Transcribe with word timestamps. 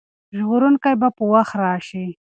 ژغورونکی 0.37 0.93
به 1.01 1.07
په 1.17 1.23
وخت 1.33 1.53
راشي. 1.63 2.05